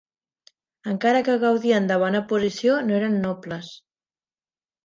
[0.93, 3.73] Encara que gaudien de bona posició no eren nobles.